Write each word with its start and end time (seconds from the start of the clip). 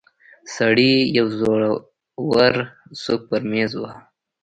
سړي 0.55 0.93
يو 1.17 1.25
زورور 1.39 2.55
سوک 3.03 3.21
پر 3.29 3.41
ميز 3.51 3.71
وواهه. 3.75 4.01